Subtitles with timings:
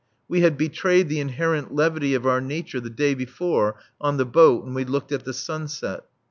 [0.27, 4.63] (We had betrayed the inherent levity of our nature the day before, on the boat,
[4.65, 6.05] when we looked at the sunset.)